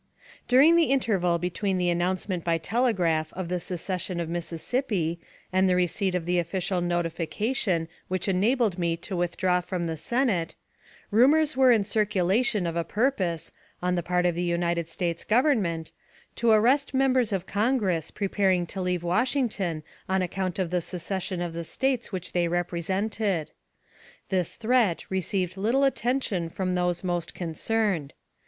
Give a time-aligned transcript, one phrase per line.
[0.47, 5.19] During the interval between the announcement by telegraph of the secession of Mississippi
[5.53, 10.55] and the receipt of the official notification which enabled me to withdraw from the Senate,
[11.11, 13.51] rumors were in circulation of a purpose,
[13.83, 15.91] on the part of the United States Government,
[16.35, 21.53] to arrest members of Congress preparing to leave Washington on account of the secession of
[21.53, 23.51] the States which they represented.
[24.29, 28.13] This threat received little attention from those most concerned.